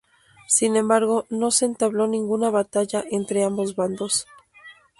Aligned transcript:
Sin 0.47 0.77
embargo, 0.77 1.27
no 1.29 1.51
se 1.51 1.65
entabló 1.65 2.07
ninguna 2.07 2.49
batalla 2.49 3.03
entre 3.11 3.43
ambos 3.43 3.75
bandos. 3.75 4.25